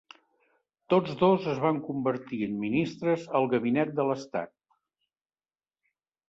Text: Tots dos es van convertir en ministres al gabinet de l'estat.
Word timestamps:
Tots 0.93 1.11
dos 1.19 1.43
es 1.51 1.59
van 1.65 1.81
convertir 1.89 2.39
en 2.47 2.55
ministres 2.63 3.27
al 3.41 3.47
gabinet 3.53 3.93
de 4.01 4.07
l'estat. 4.09 4.55